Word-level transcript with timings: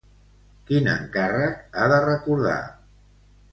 Quin 0.69 0.89
encàrrec 0.93 1.77
ha 1.83 1.91
de 1.93 2.01
recordar? 2.09 2.59